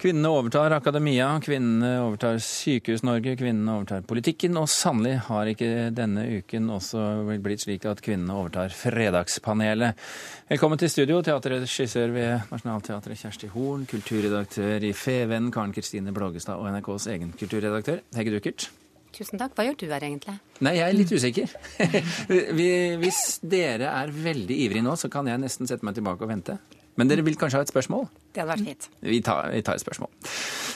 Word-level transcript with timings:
Kvinnene 0.00 0.28
overtar 0.32 0.72
akademia, 0.72 1.26
kvinnene 1.44 1.98
overtar 2.00 2.38
Sykehus-Norge, 2.40 3.34
kvinnene 3.36 3.74
overtar 3.74 4.06
politikken, 4.08 4.56
og 4.56 4.70
sannelig 4.72 5.18
har 5.26 5.50
ikke 5.50 5.90
denne 5.92 6.22
uken 6.38 6.70
også 6.72 7.02
blitt 7.44 7.66
slik 7.66 7.84
at 7.84 8.00
kvinnene 8.00 8.32
overtar 8.32 8.72
Fredagspanelet. 8.72 10.00
Velkommen 10.48 10.80
til 10.80 10.88
studio, 10.88 11.20
teaterregissør 11.26 12.16
ved 12.16 12.48
Nationaltheatret 12.48 13.20
Kjersti 13.26 13.52
Horn, 13.52 13.84
kulturredaktør 13.92 14.88
i 14.88 14.94
Feven 14.96 15.52
Karen 15.52 15.76
Kristine 15.76 16.16
Blågestad 16.16 16.56
og 16.56 16.72
NRKs 16.72 17.10
egen 17.18 17.36
kulturredaktør 17.36 18.00
Hegge 18.16 18.38
Duckert. 18.38 18.70
Tusen 19.12 19.36
takk. 19.36 19.52
Hva 19.52 19.68
gjør 19.68 19.82
du 19.82 19.88
her 19.90 20.08
egentlig? 20.08 20.38
Nei, 20.64 20.78
jeg 20.80 20.88
er 20.88 20.96
litt 20.96 21.12
usikker. 21.12 21.56
Hvis 23.04 23.24
dere 23.44 23.92
er 23.92 24.18
veldig 24.30 24.62
ivrige 24.64 24.86
nå, 24.86 24.96
så 24.96 25.12
kan 25.12 25.28
jeg 25.28 25.44
nesten 25.44 25.68
sette 25.68 25.84
meg 25.84 26.00
tilbake 26.00 26.24
og 26.24 26.38
vente. 26.38 26.62
Men 27.00 27.08
dere 27.08 27.24
vil 27.24 27.38
kanskje 27.40 27.62
ha 27.62 27.64
et 27.64 27.72
spørsmål? 27.72 28.10
Det 28.30 28.42
hadde 28.42 28.52
vært 28.52 28.66
fint. 28.66 28.90
Vi 29.00 29.22
tar, 29.24 29.48
vi 29.54 29.62
tar 29.64 29.80
et 29.80 29.84
spørsmål. 29.86 30.12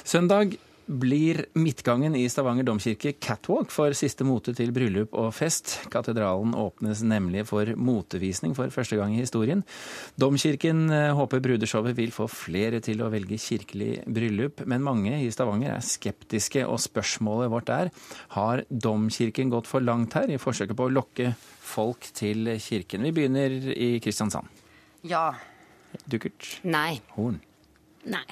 Søndag 0.09 0.57
blir 0.85 1.41
midtgangen 1.57 2.13
i 2.17 2.27
Stavanger 2.29 2.67
domkirke 2.67 3.15
catwalk 3.23 3.71
for 3.73 3.95
siste 3.97 4.25
mote 4.27 4.53
til 4.57 4.73
bryllup 4.75 5.15
og 5.17 5.31
fest. 5.37 5.79
Katedralen 5.93 6.53
åpnes 6.59 7.01
nemlig 7.07 7.47
for 7.49 7.71
motevisning 7.77 8.53
for 8.57 8.73
første 8.73 8.99
gang 9.01 9.15
i 9.15 9.23
historien. 9.23 9.63
Domkirken 10.21 10.85
eh, 10.93 11.13
håper 11.17 11.43
brudeshowet 11.45 11.97
vil 11.97 12.13
få 12.15 12.29
flere 12.31 12.83
til 12.85 13.01
å 13.01 13.09
velge 13.13 13.41
kirkelig 13.41 14.03
bryllup, 14.05 14.65
men 14.69 14.85
mange 14.85 15.17
i 15.25 15.31
Stavanger 15.33 15.77
er 15.77 15.87
skeptiske, 15.89 16.67
og 16.69 16.83
spørsmålet 16.85 17.53
vårt 17.53 17.73
er 17.73 17.93
har 18.37 18.65
domkirken 18.69 19.53
gått 19.53 19.71
for 19.71 19.85
langt 19.85 20.19
her 20.19 20.29
i 20.29 20.41
forsøket 20.41 20.77
på 20.77 20.89
å 20.89 20.93
lokke 20.93 21.33
folk 21.65 22.13
til 22.17 22.53
kirken? 22.61 23.09
Vi 23.09 23.17
begynner 23.17 23.57
i 23.73 23.97
Kristiansand. 24.05 24.53
Ja. 25.05 25.31
Dukkert. 26.11 26.59
Nei. 26.65 27.01
Horn. 27.17 27.41
Nei. 28.05 28.27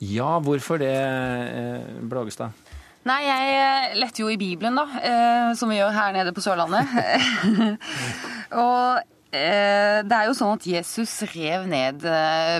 Ja, 0.00 0.38
hvorfor 0.40 0.78
det, 0.80 0.88
eh, 0.88 2.00
Blågestad? 2.08 2.56
Nei, 3.04 3.20
jeg 3.24 3.52
eh, 3.52 3.96
lette 4.00 4.22
jo 4.22 4.28
i 4.32 4.38
Bibelen, 4.40 4.76
da, 4.76 4.86
eh, 4.96 5.54
som 5.56 5.68
vi 5.68 5.76
gjør 5.76 5.92
her 5.92 6.12
nede 6.16 6.32
på 6.32 6.40
Sørlandet. 6.44 6.88
og 8.64 9.00
det 9.30 10.10
er 10.10 10.24
jo 10.26 10.32
sånn 10.34 10.56
at 10.56 10.64
Jesus 10.66 11.12
rev 11.36 11.68
ned 11.70 12.02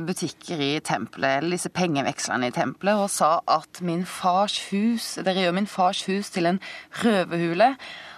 butikker 0.07 0.61
i 0.63 0.69
tempelet, 0.87 1.41
eller 1.41 1.57
disse 1.57 1.73
pengevekslerne 1.75 2.47
i 2.47 2.55
tempelet, 2.55 2.95
og 2.95 3.11
sa 3.11 3.41
at 3.51 3.81
min 3.83 4.05
fars 4.07 4.61
hus, 4.69 5.17
dere 5.19 5.49
gjør 5.49 5.57
min 5.57 5.67
fars 5.67 6.05
hus 6.07 6.31
til 6.31 6.47
en 6.47 6.61
røverhule. 7.03 7.73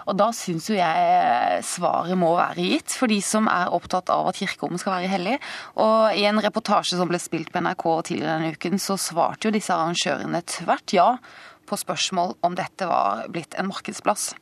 Og 0.09 0.17
da 0.19 0.31
syns 0.37 0.69
jo 0.71 0.77
jeg 0.79 1.63
svaret 1.67 2.19
må 2.19 2.33
være 2.39 2.67
gitt 2.67 2.97
for 2.99 3.13
de 3.13 3.21
som 3.25 3.49
er 3.51 3.73
opptatt 3.75 4.11
av 4.13 4.31
at 4.31 4.41
kirkerommet 4.41 4.83
skal 4.83 4.99
være 4.99 5.13
hellig. 5.13 5.39
Og 5.83 6.19
i 6.19 6.27
en 6.29 6.43
reportasje 6.43 6.99
som 6.99 7.11
ble 7.11 7.21
spilt 7.23 7.53
på 7.55 7.63
NRK 7.63 7.87
tidligere 8.09 8.39
denne 8.39 8.57
uken, 8.57 8.81
så 8.83 8.99
svarte 9.01 9.49
jo 9.49 9.55
disse 9.55 9.75
arrangørene 9.75 10.43
tvert 10.59 10.97
ja 10.97 11.09
på 11.69 11.79
spørsmål 11.79 12.37
om 12.45 12.59
dette 12.59 12.89
var 12.91 13.27
blitt 13.33 13.57
en 13.59 13.71
markedsplass. 13.71 14.33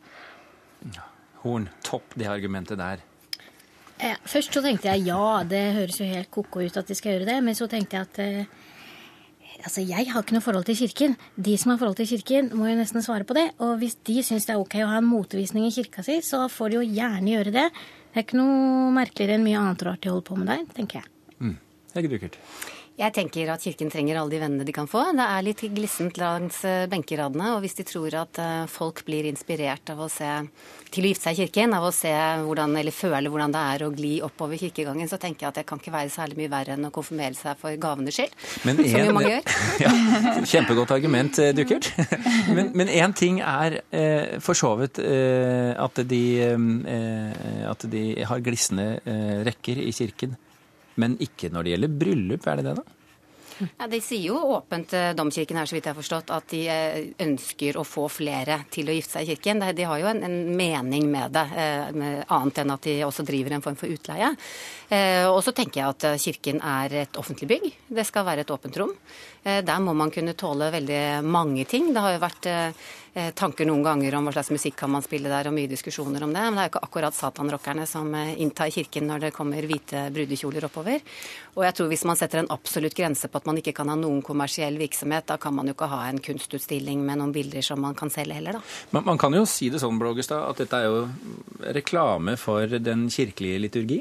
Horn, 1.44 1.68
topp 1.86 2.16
det 2.20 2.28
argumentet 2.28 2.80
der. 2.80 3.04
Ja, 4.00 4.16
først 4.24 4.56
så 4.56 4.62
tenkte 4.64 4.88
jeg 4.88 5.04
ja, 5.10 5.42
det 5.44 5.60
høres 5.76 6.00
jo 6.00 6.08
helt 6.08 6.30
ko-ko 6.32 6.64
ut 6.64 6.76
at 6.80 6.88
de 6.88 6.96
skal 6.96 7.18
gjøre 7.18 7.28
det. 7.28 7.38
Men 7.44 7.56
så 7.56 7.68
tenkte 7.68 7.98
jeg 7.98 8.08
at 8.08 8.20
eh, 8.24 8.60
Altså, 9.60 9.82
Jeg 9.84 10.08
har 10.10 10.22
ikke 10.22 10.36
noe 10.36 10.44
forhold 10.44 10.66
til 10.68 10.78
Kirken. 10.78 11.16
De 11.36 11.56
som 11.60 11.72
har 11.72 11.78
forhold 11.80 11.98
til 12.00 12.08
Kirken, 12.08 12.50
må 12.56 12.68
jo 12.70 12.78
nesten 12.78 13.04
svare 13.04 13.26
på 13.28 13.36
det. 13.36 13.50
Og 13.60 13.76
hvis 13.82 13.98
de 14.08 14.22
syns 14.24 14.48
det 14.48 14.54
er 14.56 14.62
ok 14.62 14.78
å 14.84 14.90
ha 14.90 15.00
en 15.00 15.08
motevisning 15.08 15.66
i 15.68 15.74
kirka 15.74 16.04
si, 16.06 16.20
så 16.24 16.46
får 16.48 16.72
de 16.72 16.80
jo 16.80 16.84
gjerne 16.98 17.34
gjøre 17.34 17.54
det. 17.54 17.66
Det 18.10 18.18
er 18.18 18.26
ikke 18.26 18.40
noe 18.40 18.90
merkeligere 18.96 19.36
enn 19.38 19.46
mye 19.46 19.60
annet 19.60 19.84
rart 19.86 20.02
de 20.02 20.10
holder 20.10 20.26
på 20.26 20.38
med 20.40 20.50
der, 20.50 20.64
tenker 20.74 21.02
jeg. 21.02 21.10
Mm. 21.38 21.56
Hege 21.94 22.12
Duckert. 22.14 22.40
Jeg 23.00 23.14
tenker 23.16 23.48
at 23.48 23.62
Kirken 23.64 23.88
trenger 23.88 24.18
alle 24.20 24.34
de 24.34 24.38
vennene 24.42 24.64
de 24.68 24.72
kan 24.76 24.88
få. 24.90 25.00
Det 25.16 25.24
er 25.24 25.44
litt 25.46 25.62
glissent 25.72 26.18
langs 26.20 26.58
eh, 26.68 26.84
benkeradene. 26.90 27.54
Og 27.54 27.62
hvis 27.64 27.78
de 27.78 27.86
tror 27.88 28.16
at 28.20 28.40
eh, 28.42 28.66
folk 28.68 29.00
blir 29.06 29.24
inspirert 29.30 29.88
av 29.94 30.02
å 30.04 30.08
se 30.12 30.28
til 30.92 31.06
å 31.06 31.12
gifte 31.12 31.30
seg 31.30 31.38
i 31.38 31.46
kirken, 31.46 31.72
av 31.78 31.86
å 31.88 31.92
se 31.96 32.12
hvordan, 32.44 32.74
eller 32.76 32.92
føle 32.92 33.32
hvordan 33.32 33.54
det 33.54 33.62
er 33.72 33.84
å 33.86 33.88
gli 33.94 34.12
oppover 34.26 34.60
kirkegangen, 34.60 35.08
så 35.08 35.16
tenker 35.22 35.46
jeg 35.46 35.52
at 35.52 35.60
det 35.62 35.64
kan 35.70 35.80
ikke 35.80 35.94
være 35.94 36.12
særlig 36.12 36.42
mye 36.42 36.52
verre 36.52 36.76
enn 36.76 36.90
å 36.90 36.92
konfirmere 36.92 37.38
seg 37.38 37.56
for 37.62 37.80
gavenes 37.80 38.18
skyld. 38.18 38.36
Men 38.68 38.84
en, 38.84 38.90
som 38.92 39.06
jo 39.06 39.16
mange 39.16 39.32
gjør. 39.32 39.56
Ja, 39.86 39.94
kjempegodt 40.52 40.92
argument, 40.92 41.40
Dukkert. 41.56 41.88
Men 42.52 42.92
én 42.92 43.16
ting 43.16 43.40
er 43.40 43.80
eh, 43.96 44.36
for 44.44 44.58
så 44.58 44.74
vidt 44.82 45.00
eh, 45.00 45.72
at, 45.72 46.04
de, 46.10 46.22
eh, 46.44 47.64
at 47.70 47.88
de 47.96 48.04
har 48.28 48.44
glisne 48.44 48.90
rekker 49.48 49.80
i 49.80 49.88
kirken. 49.96 50.36
Men 51.00 51.18
ikke 51.22 51.50
når 51.52 51.66
det 51.66 51.76
gjelder 51.76 52.00
bryllup, 52.04 52.48
er 52.50 52.60
det 52.60 52.70
det, 52.70 52.80
da? 52.80 53.00
Ja, 53.78 53.86
De 53.86 54.00
sier 54.00 54.30
jo 54.30 54.38
åpent 54.54 54.92
eh, 54.96 55.10
domkirken 55.16 55.58
her, 55.60 55.68
så 55.68 55.76
vidt 55.76 55.88
jeg 55.88 55.92
har 55.92 55.98
forstått, 55.98 56.32
at 56.32 56.48
de 56.52 56.60
eh, 56.72 56.98
ønsker 57.24 57.76
å 57.76 57.84
få 57.86 58.06
flere 58.12 58.60
til 58.72 58.88
å 58.88 58.94
gifte 58.94 59.18
seg 59.18 59.26
i 59.26 59.34
kirken. 59.34 59.64
De 59.76 59.86
har 59.88 60.00
jo 60.00 60.08
en, 60.10 60.22
en 60.26 60.38
mening 60.56 61.08
med 61.12 61.34
det, 61.36 61.46
eh, 61.60 61.90
med 61.92 62.22
annet 62.32 62.62
enn 62.62 62.74
at 62.76 62.88
de 62.88 62.96
også 63.06 63.26
driver 63.28 63.56
en 63.56 63.64
form 63.64 63.76
for 63.80 63.92
utleie. 63.92 64.32
Og 65.30 65.36
så 65.46 65.52
tenker 65.54 65.78
jeg 65.78 65.92
at 65.92 66.04
kirken 66.18 66.56
er 66.66 66.94
et 67.04 67.18
offentlig 67.20 67.46
bygg. 67.52 67.66
Det 67.94 68.02
skal 68.08 68.24
være 68.26 68.42
et 68.42 68.50
åpent 68.50 68.74
rom. 68.80 68.90
Der 69.44 69.82
må 69.84 69.92
man 69.94 70.10
kunne 70.10 70.34
tåle 70.34 70.66
veldig 70.74 71.02
mange 71.22 71.62
ting. 71.70 71.92
Det 71.94 72.02
har 72.02 72.16
jo 72.16 72.22
vært 72.24 72.48
tanker 73.34 73.66
noen 73.66 73.82
ganger 73.82 74.14
om 74.14 74.28
hva 74.28 74.32
slags 74.34 74.52
musikk 74.54 74.76
kan 74.78 74.90
man 74.92 75.02
spille 75.02 75.30
der, 75.30 75.48
og 75.50 75.54
mye 75.56 75.70
diskusjoner 75.70 76.22
om 76.22 76.32
det. 76.34 76.42
Men 76.44 76.58
det 76.58 76.62
er 76.62 76.68
jo 76.68 76.72
ikke 76.74 76.82
akkurat 76.86 77.16
satanrockerne 77.16 77.86
som 77.88 78.12
eh, 78.14 78.36
inntar 78.42 78.70
kirken 78.70 79.08
når 79.10 79.26
det 79.26 79.32
kommer 79.34 79.66
hvite 79.66 80.06
brudekjoler 80.14 80.66
oppover. 80.68 81.02
Og 81.56 81.64
jeg 81.66 81.76
tror 81.76 81.90
hvis 81.90 82.06
man 82.08 82.18
setter 82.20 82.42
en 82.42 82.52
absolutt 82.54 82.94
grense 82.96 83.30
på 83.30 83.40
at 83.40 83.48
man 83.50 83.58
ikke 83.60 83.74
kan 83.76 83.90
ha 83.90 83.96
noen 83.98 84.22
kommersiell 84.26 84.78
virksomhet, 84.80 85.26
da 85.30 85.40
kan 85.42 85.56
man 85.56 85.70
jo 85.70 85.74
ikke 85.74 85.90
ha 85.90 86.04
en 86.08 86.22
kunstutstilling 86.22 87.02
med 87.06 87.20
noen 87.20 87.34
bilder 87.34 87.66
som 87.66 87.82
man 87.82 87.98
kan 87.98 88.12
selge 88.14 88.38
heller, 88.38 88.60
da. 88.60 88.62
Men 88.94 89.08
man 89.10 89.20
kan 89.20 89.34
jo 89.34 89.42
si 89.48 89.72
det 89.72 89.82
sånn, 89.82 89.98
Blågestad, 90.00 90.46
at 90.46 90.62
dette 90.62 90.78
er 90.78 90.88
jo 90.88 91.02
reklame 91.76 92.36
for 92.40 92.78
den 92.78 93.08
kirkelige 93.12 93.66
liturgi? 93.66 94.00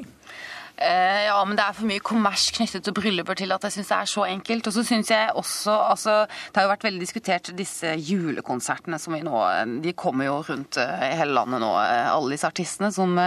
Uh, 0.80 1.26
ja, 1.26 1.36
men 1.44 1.58
det 1.60 1.64
er 1.66 1.76
for 1.76 1.88
mye 1.90 2.00
kommers 2.00 2.46
knyttet 2.56 2.86
til 2.88 2.94
brylluper 2.96 3.36
til 3.36 3.52
at 3.52 3.66
jeg 3.68 3.76
syns 3.76 3.90
det 3.92 3.96
er 3.98 4.10
så 4.14 4.24
enkelt. 4.30 4.70
Og 4.70 4.76
så 4.78 4.84
syns 4.88 5.12
jeg 5.12 5.34
også 5.36 5.76
altså, 5.76 6.14
Det 6.30 6.56
har 6.56 6.68
jo 6.68 6.72
vært 6.72 6.86
veldig 6.88 7.02
diskutert 7.04 7.52
disse 7.58 7.92
julekonsertene 8.00 9.00
som 9.02 9.18
vi 9.18 9.20
nå 9.26 9.42
De 9.84 9.94
kommer 10.00 10.30
jo 10.30 10.38
rundt 10.48 10.80
uh, 10.80 11.04
i 11.10 11.18
hele 11.20 11.36
landet 11.36 11.60
nå, 11.60 11.74
uh, 11.76 12.14
alle 12.14 12.32
disse 12.32 12.48
artistene 12.48 12.94
som 12.96 13.18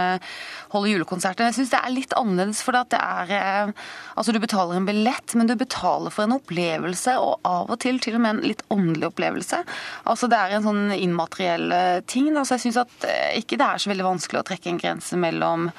holder 0.73 0.89
julekonserter. 0.95 1.51
Jeg 1.51 1.59
syns 1.59 1.75
det 1.75 1.81
er 1.83 1.93
litt 1.93 2.17
annerledes, 2.17 2.63
for 2.65 2.73
det 2.73 2.97
er 2.97 3.73
Altså, 4.13 4.33
du 4.33 4.39
betaler 4.41 4.77
en 4.77 4.87
billett, 4.87 5.33
men 5.37 5.49
du 5.49 5.53
betaler 5.57 6.13
for 6.13 6.25
en 6.25 6.35
opplevelse, 6.35 7.15
og 7.21 7.45
av 7.47 7.71
og 7.73 7.79
til 7.81 7.99
til 8.01 8.17
og 8.17 8.23
med 8.23 8.35
en 8.35 8.43
litt 8.45 8.61
åndelig 8.73 9.09
opplevelse. 9.09 9.63
Altså, 10.09 10.29
det 10.29 10.37
er 10.39 10.55
en 10.57 10.65
sånn 10.65 10.93
immateriell 10.95 11.73
ting. 12.09 12.29
Altså, 12.33 12.57
jeg 12.57 12.67
syns 12.67 12.83
at 12.83 13.07
ikke 13.39 13.57
det 13.61 13.67
er 13.67 13.81
så 13.81 13.91
veldig 13.91 14.07
vanskelig 14.07 14.41
å 14.41 14.47
trekke 14.47 14.73
en 14.73 14.81
grense 14.81 15.19
mellom 15.19 15.69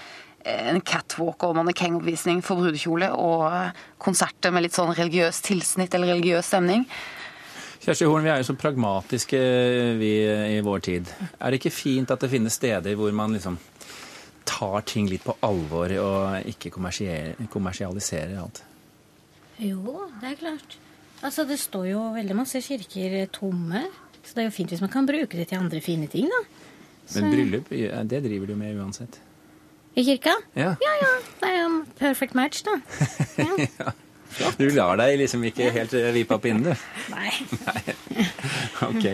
en 0.44 0.80
catwalk 0.84 1.44
og 1.46 1.56
mannekengoppvisning 1.58 2.42
for 2.44 2.60
brudekjole 2.60 3.10
og 3.16 3.74
konserter 4.02 4.52
med 4.52 4.66
litt 4.66 4.76
sånn 4.76 4.92
religiøs 4.94 5.40
tilsnitt 5.46 5.94
eller 5.96 6.12
religiøs 6.14 6.50
stemning. 6.52 6.84
Kjersti 7.84 8.06
Horn, 8.08 8.24
vi 8.24 8.32
er 8.32 8.40
jo 8.40 8.48
så 8.48 8.56
pragmatiske 8.56 9.40
vi 10.00 10.12
i 10.56 10.60
vår 10.64 10.84
tid. 10.86 11.10
Er 11.36 11.52
det 11.52 11.60
ikke 11.60 11.74
fint 11.74 12.12
at 12.12 12.22
det 12.24 12.30
finnes 12.32 12.56
steder 12.56 12.96
hvor 12.96 13.12
man 13.16 13.36
liksom 13.36 13.58
tar 14.48 14.84
ting 14.88 15.08
litt 15.08 15.24
på 15.24 15.34
alvor 15.44 15.92
og 16.00 16.48
ikke 16.48 16.72
kommersialiserer 16.72 18.38
alt? 18.40 18.62
Jo, 19.60 20.08
det 20.20 20.32
er 20.32 20.40
klart. 20.40 20.78
Altså, 21.24 21.44
det 21.48 21.60
står 21.60 21.90
jo 21.92 22.00
veldig 22.16 22.36
masse 22.36 22.60
kirker 22.64 23.28
tomme. 23.32 23.84
Så 24.24 24.32
det 24.32 24.44
er 24.44 24.48
jo 24.48 24.56
fint 24.56 24.72
hvis 24.72 24.82
man 24.84 24.92
kan 24.92 25.06
bruke 25.08 25.36
det 25.36 25.50
til 25.50 25.60
andre 25.60 25.80
fine 25.84 26.08
ting, 26.08 26.32
da. 26.32 26.40
Så... 27.04 27.20
Men 27.20 27.32
bryllup, 27.36 27.68
det 28.08 28.24
driver 28.24 28.48
du 28.48 28.56
med 28.56 28.80
uansett? 28.80 29.20
I 29.94 30.04
kirka? 30.04 30.34
Ja. 30.54 30.74
ja, 30.80 30.94
ja. 31.02 31.12
Det 31.40 31.50
er 31.50 31.60
jo 31.60 31.66
en 31.68 31.84
perfect 31.98 32.34
match, 32.34 32.64
da. 32.66 32.80
Ja. 33.44 33.68
ja. 33.78 33.92
Du 34.58 34.64
lar 34.74 34.98
deg 34.98 35.20
liksom 35.20 35.44
ikke 35.46 35.68
helt 35.70 35.92
eh, 35.94 36.08
vipe 36.14 36.34
opp 36.34 36.46
innen, 36.50 36.66
du? 36.66 36.86
Nei. 37.14 37.30
Nei. 37.66 37.82
Ok. 38.84 39.04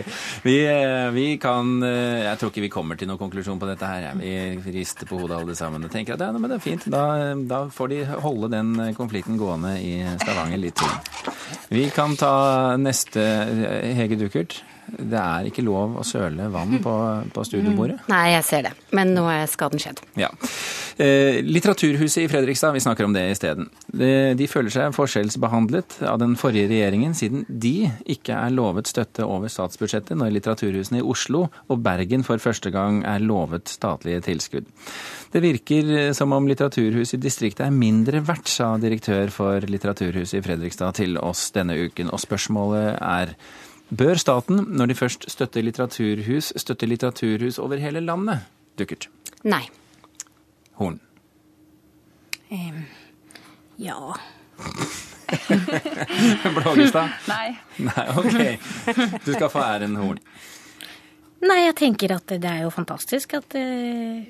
Vi, 0.43 0.55
eh, 0.65 1.07
vi, 1.13 1.25
kan 1.41 1.83
eh, 1.85 2.23
Jeg 2.25 2.39
tror 2.41 2.49
ikke 2.51 2.63
vi 2.65 2.71
kommer 2.73 2.97
til 2.97 3.09
noen 3.09 3.21
konklusjon 3.21 3.61
på 3.61 3.69
dette 3.69 3.85
her. 3.85 4.07
Vi 4.17 4.73
rister 4.73 5.09
på 5.09 5.21
hodet 5.21 5.37
alle 5.37 5.55
sammen 5.57 5.85
og 5.85 5.93
tenker 5.93 6.17
at 6.17 6.25
ja, 6.25 6.31
men 6.33 6.49
det 6.49 6.57
er 6.57 6.65
fint. 6.65 6.89
Da, 6.89 7.03
da 7.49 7.61
får 7.73 7.93
de 7.93 8.01
holde 8.25 8.49
den 8.53 8.73
konflikten 8.97 9.37
gående 9.41 9.75
i 9.77 10.01
Stavanger 10.23 10.61
litt 10.61 10.81
til. 10.81 11.29
Vi 11.71 11.85
kan 11.93 12.17
ta 12.19 12.33
neste 12.81 13.25
Hege 14.01 14.17
Dukert. 14.19 14.63
Det 14.91 15.17
er 15.17 15.47
ikke 15.47 15.63
lov 15.63 15.95
å 16.01 16.03
søle 16.05 16.49
vann 16.51 16.79
på, 16.83 16.93
på 17.33 17.43
studiobordet? 17.47 18.01
Mm. 18.03 18.11
Nei, 18.11 18.23
jeg 18.33 18.45
ser 18.47 18.65
det. 18.67 18.71
Men 18.97 19.13
nå 19.15 19.23
er 19.31 19.45
skaden 19.49 19.81
skjedd. 19.81 20.01
Ja. 20.19 20.29
Eh, 21.01 21.39
litteraturhuset 21.45 22.25
i 22.25 22.27
Fredrikstad, 22.29 22.75
vi 22.75 22.83
snakker 22.83 23.07
om 23.07 23.15
det 23.15 23.23
isteden. 23.31 23.69
De, 23.87 24.11
de 24.37 24.49
føler 24.51 24.73
seg 24.73 24.95
forskjellsbehandlet 24.97 26.01
av 26.09 26.19
den 26.21 26.35
forrige 26.39 26.69
regjeringen, 26.73 27.15
siden 27.17 27.45
de 27.47 27.87
ikke 28.11 28.35
er 28.35 28.53
lovet 28.53 28.91
støtte 28.91 29.25
over 29.25 29.51
statsbudsjettet 29.51 30.19
når 30.19 30.35
litteraturhusene 30.35 30.99
i 31.01 31.07
Oslo 31.07 31.47
og 31.71 31.81
Bergen 31.85 32.27
for 32.27 32.41
første 32.43 32.73
gang 32.73 33.01
er 33.07 33.23
lovet 33.23 33.71
statlige 33.71 34.25
tilskudd. 34.27 34.67
Det 35.31 35.39
virker 35.39 36.11
som 36.17 36.33
om 36.35 36.47
litteraturhuset 36.49 37.15
i 37.15 37.23
distriktet 37.23 37.63
er 37.69 37.73
mindre 37.73 38.19
verdt, 38.27 38.51
sa 38.51 38.73
direktør 38.81 39.31
for 39.31 39.63
Litteraturhuset 39.63 40.41
i 40.41 40.43
Fredrikstad 40.43 40.97
til 40.99 41.15
oss 41.21 41.47
denne 41.55 41.77
uken. 41.87 42.11
Og 42.11 42.19
spørsmålet 42.19 42.97
er 42.99 43.31
Bør 43.97 44.15
staten, 44.15 44.63
når 44.71 44.85
de 44.85 44.95
først 44.95 45.25
støtter 45.31 45.65
litteraturhus, 45.65 46.53
støtte 46.55 46.87
litteraturhus 46.87 47.59
over 47.59 47.81
hele 47.81 47.99
landet? 47.99 48.45
Dukkert. 48.79 49.09
Nei. 49.43 49.65
Horn. 50.79 51.01
Um, 52.51 52.85
ja. 53.79 53.97
Blågestad? 56.55 57.11
Nei. 57.27 57.51
Nei, 57.83 58.07
ok. 58.15 58.39
Du 59.25 59.33
skal 59.33 59.51
få 59.51 59.59
æren, 59.65 59.99
Horn. 59.99 60.23
Nei, 61.41 61.59
jeg 61.65 61.75
tenker 61.79 62.15
at 62.15 62.31
det 62.37 62.47
er 62.47 62.63
jo 62.63 62.71
fantastisk 62.71 63.33
at 63.39 63.55
eh, 63.57 64.27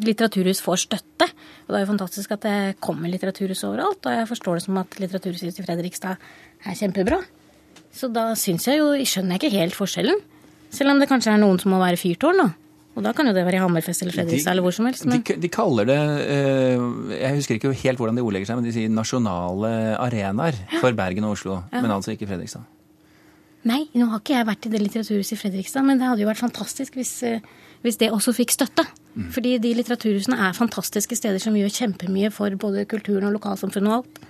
litteraturhus 0.00 0.62
får 0.64 0.84
støtte. 0.88 1.28
Og 1.66 1.74
det 1.74 1.78
er 1.78 1.84
jo 1.84 1.90
fantastisk 1.90 2.32
at 2.34 2.46
det 2.46 2.58
kommer 2.82 3.12
litteraturhus 3.12 3.66
overalt. 3.68 4.00
Og 4.08 4.14
jeg 4.16 4.30
forstår 4.30 4.58
det 4.58 4.64
som 4.64 4.78
at 4.80 4.96
Litteraturhuset 4.98 5.60
i 5.60 5.66
Fredrikstad 5.66 6.30
er 6.64 6.78
kjempebra. 6.78 7.20
Så 7.98 8.10
da 8.14 8.30
syns 8.38 8.68
jeg 8.68 8.80
jo 8.80 8.94
Skjønner 9.02 9.36
jeg 9.36 9.48
ikke 9.48 9.58
helt 9.58 9.76
forskjellen. 9.76 10.24
Selv 10.74 10.92
om 10.92 11.00
det 11.00 11.08
kanskje 11.10 11.32
er 11.32 11.40
noen 11.40 11.58
som 11.60 11.72
må 11.72 11.80
være 11.80 11.98
fyrtårn, 12.00 12.42
da. 12.42 12.48
Og 12.98 13.04
da 13.06 13.12
kan 13.14 13.28
jo 13.30 13.32
det 13.34 13.44
være 13.46 13.60
i 13.60 13.62
Hammerfest 13.62 14.02
eller 14.02 14.14
Fredrikstad 14.16 14.52
eller 14.52 14.64
hvor 14.66 14.74
som 14.74 14.88
helst. 14.88 15.04
Men... 15.06 15.20
De, 15.22 15.36
de, 15.38 15.50
kaller 15.54 15.86
det 15.86 15.98
eh, 16.34 16.80
Jeg 17.14 17.36
husker 17.36 17.58
ikke 17.58 17.70
helt 17.84 18.00
hvordan 18.00 18.18
de 18.18 18.24
ordlegger 18.26 18.50
seg, 18.50 18.58
men 18.58 18.66
de 18.66 18.72
sier 18.74 18.90
nasjonale 18.90 19.70
arenaer 20.02 20.58
for 20.80 20.96
Bergen 20.98 21.28
og 21.28 21.36
Oslo. 21.36 21.60
Ja. 21.70 21.84
Men 21.84 21.94
altså 21.94 22.16
ikke 22.16 22.26
Fredrikstad. 22.26 22.66
Nei, 23.68 23.84
nå 23.94 24.08
har 24.10 24.22
ikke 24.22 24.34
jeg 24.34 24.48
vært 24.48 24.66
i 24.66 24.72
det 24.72 24.82
litteraturhuset 24.82 25.34
i 25.34 25.38
Fredrikstad, 25.38 25.86
men 25.86 26.00
det 26.00 26.08
hadde 26.08 26.24
jo 26.24 26.30
vært 26.30 26.42
fantastisk 26.42 26.98
hvis, 26.98 27.14
eh, 27.26 27.44
hvis 27.86 28.00
det 28.02 28.10
også 28.14 28.34
fikk 28.34 28.56
støtte. 28.56 28.86
Mm. 29.14 29.28
Fordi 29.34 29.54
de 29.62 29.74
litteraturhusene 29.78 30.38
er 30.48 30.58
fantastiske 30.58 31.18
steder 31.18 31.42
som 31.42 31.56
gjør 31.58 31.70
kjempemye 31.74 32.32
for 32.34 32.54
både 32.58 32.86
kulturen 32.90 33.30
og 33.30 33.38
lokalsamfunnet 33.38 33.94
og 33.94 34.00
alt. 34.00 34.22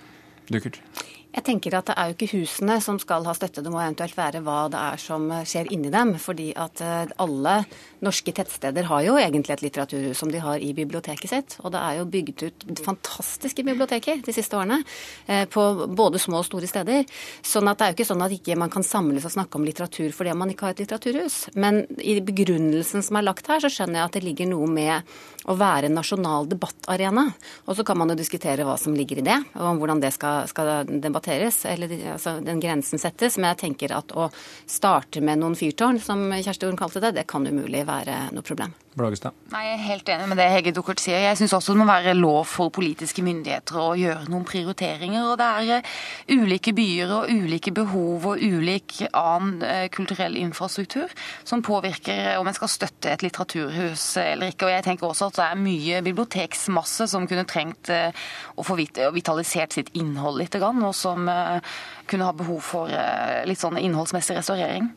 Dukkert. 0.49 0.81
Jeg 1.29 1.45
tenker 1.45 1.75
at 1.77 1.85
Det 1.85 1.93
er 1.93 2.09
jo 2.09 2.15
ikke 2.15 2.39
husene 2.39 2.79
som 2.81 2.97
skal 2.97 3.25
ha 3.27 3.33
støtte, 3.37 3.61
det 3.61 3.69
må 3.69 3.77
eventuelt 3.83 4.15
være 4.17 4.41
hva 4.41 4.63
det 4.73 4.79
er 4.81 4.97
som 5.01 5.27
skjer 5.45 5.69
inni 5.73 5.91
dem. 5.93 6.15
fordi 6.17 6.53
at 6.57 6.81
eh, 6.81 7.11
alle 7.21 7.65
norske 8.01 8.33
tettsteder 8.33 8.87
har 8.89 9.03
jo 9.05 9.17
egentlig 9.19 9.53
et 9.53 9.61
litteraturhus 9.61 10.17
som 10.17 10.31
de 10.31 10.41
har 10.41 10.57
i 10.57 10.73
biblioteket 10.73 11.29
sitt. 11.29 11.57
Og 11.61 11.71
det 11.71 11.79
er 11.79 11.99
jo 11.99 12.07
bygd 12.09 12.43
ut 12.47 12.81
fantastiske 12.81 13.63
biblioteker 13.63 14.23
de 14.25 14.33
siste 14.33 14.57
årene. 14.57 14.81
Eh, 15.27 15.45
på 15.45 15.85
både 15.93 16.17
små 16.17 16.41
og 16.41 16.47
store 16.47 16.67
steder. 16.67 17.05
Sånn 17.45 17.69
at 17.69 17.77
det 17.77 17.85
er 17.85 17.93
jo 17.93 17.99
ikke 17.99 18.09
sånn 18.09 18.25
at 18.25 18.33
ikke 18.33 18.57
man 18.57 18.73
kan 18.73 18.83
samles 18.83 19.29
og 19.29 19.35
snakke 19.37 19.59
om 19.59 19.67
litteratur 19.67 20.09
fordi 20.15 20.33
man 20.33 20.49
ikke 20.49 20.65
har 20.65 20.73
et 20.73 20.81
litteraturhus. 20.81 21.53
Men 21.53 21.85
i 22.01 22.17
begrunnelsen 22.25 23.05
som 23.05 23.21
er 23.21 23.27
lagt 23.29 23.51
her, 23.51 23.61
så 23.61 23.69
skjønner 23.69 24.01
jeg 24.01 24.09
at 24.09 24.17
det 24.17 24.25
ligger 24.25 24.49
noe 24.49 24.65
med 24.65 25.13
å 25.45 25.53
være 25.57 25.89
en 25.89 25.97
nasjonal 26.01 26.49
debattarena. 26.49 27.29
Og 27.69 27.77
så 27.77 27.85
kan 27.85 28.01
man 28.01 28.09
jo 28.09 28.17
diskutere 28.17 28.65
hva 28.65 28.79
som 28.81 28.97
ligger 28.97 29.21
i 29.21 29.27
det, 29.29 29.37
og 29.55 29.75
om 29.75 29.81
hvordan 29.81 30.01
det 30.01 30.13
skal, 30.17 30.49
skal 30.49 30.89
debatteres 30.89 31.18
debatteres, 31.19 31.65
eller 31.65 31.91
altså, 32.13 32.39
den 32.43 32.59
grensen 32.59 32.99
settes. 32.99 33.37
Men 33.37 33.53
jeg 33.53 33.61
tenker 33.65 33.95
at 33.97 34.13
å 34.15 34.29
starte 34.67 35.21
med 35.21 35.39
noen 35.39 35.57
fyrtårn, 35.59 35.99
som 36.01 36.29
Kjersti 36.31 36.67
Horn 36.67 36.79
kalte 36.79 37.03
det, 37.03 37.15
det 37.19 37.27
kan 37.29 37.47
umulig 37.47 37.85
være 37.87 38.29
noe 38.33 38.45
problem. 38.45 38.73
Blagestad? 38.99 39.35
Nei, 39.53 39.61
Jeg 39.67 39.75
er 39.75 39.83
helt 39.85 40.09
enig 40.11 40.27
med 40.31 40.39
det 40.39 40.47
Hege 40.49 40.73
Duckert 40.75 41.01
sier. 41.01 41.21
Jeg 41.21 41.37
syns 41.39 41.53
også 41.55 41.73
det 41.75 41.81
må 41.81 41.85
være 41.87 42.15
lov 42.17 42.41
for 42.49 42.73
politiske 42.73 43.23
myndigheter 43.25 43.77
å 43.79 43.93
gjøre 43.97 44.29
noen 44.31 44.45
prioriteringer. 44.47 45.29
og 45.29 45.37
Det 45.39 45.47
er 45.47 45.71
eh, 45.77 45.93
ulike 46.35 46.73
byer 46.75 47.13
og 47.15 47.29
ulike 47.29 47.73
behov 47.75 48.27
og 48.33 48.41
ulik 48.41 48.97
annen 49.13 49.63
eh, 49.65 49.85
kulturell 49.93 50.35
infrastruktur 50.41 51.13
som 51.47 51.63
påvirker 51.65 52.39
om 52.39 52.49
en 52.49 52.57
skal 52.57 52.71
støtte 52.71 53.13
et 53.13 53.25
litteraturhus 53.25 54.05
eller 54.23 54.51
ikke. 54.53 54.67
Og 54.67 54.73
jeg 54.73 54.87
tenker 54.89 55.09
også 55.09 55.29
at 55.29 55.39
det 55.39 55.47
er 55.47 55.63
mye 55.63 56.03
biblioteksmasse 56.09 57.09
som 57.13 57.27
kunne 57.29 57.47
trengt 57.49 57.93
eh, 57.93 58.09
å 58.57 58.65
få 58.65 58.77
vitalisert 58.79 59.77
sitt 59.77 59.93
innhold 59.97 60.41
litt, 60.41 60.57
og 60.59 60.65
som 61.09 61.29
kunne 62.09 62.29
ha 62.29 62.37
behov 62.37 62.63
for 62.63 62.93
litt 63.49 63.61
sånn 63.61 63.81
innholdsmessig 63.81 64.37
restaurering. 64.39 64.91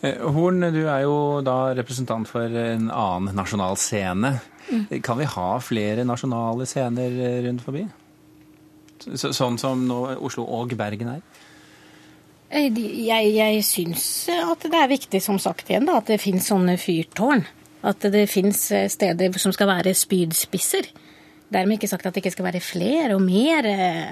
Eh, 0.00 0.20
Horn, 0.32 0.60
du 0.72 0.82
er 0.88 1.04
jo 1.06 1.40
da 1.44 1.72
representant 1.76 2.28
for 2.28 2.44
en 2.44 2.90
annen 2.90 3.36
nasjonal 3.36 3.78
scene. 3.80 4.36
Mm. 4.68 5.00
Kan 5.04 5.20
vi 5.20 5.28
ha 5.30 5.48
flere 5.62 6.04
nasjonale 6.04 6.66
scener 6.68 7.16
eh, 7.22 7.40
rundt 7.46 7.64
forbi? 7.64 7.86
Så, 9.06 9.30
sånn 9.36 9.58
som 9.60 9.84
nå 9.86 10.00
Oslo 10.24 10.46
og 10.58 10.74
Bergen 10.76 11.14
er? 11.16 11.22
Eh, 12.50 12.68
jeg, 12.72 13.32
jeg 13.36 13.64
syns 13.66 14.06
at 14.34 14.66
det 14.66 14.76
er 14.76 14.92
viktig, 14.92 15.22
som 15.22 15.40
sagt 15.42 15.70
igjen, 15.70 15.88
da, 15.88 16.00
at 16.02 16.12
det 16.12 16.20
finnes 16.22 16.48
sånne 16.50 16.76
fyrtårn. 16.80 17.46
At 17.86 18.02
det 18.10 18.26
finnes 18.28 18.58
steder 18.90 19.36
som 19.38 19.52
skal 19.54 19.70
være 19.70 19.94
spydspisser. 19.94 20.88
Dermed 21.52 21.78
ikke 21.78 21.90
sagt 21.90 22.06
at 22.08 22.14
det 22.14 22.24
ikke 22.24 22.34
skal 22.34 22.48
være 22.48 22.60
flere 22.64 23.14
og 23.14 23.22
mer 23.22 23.66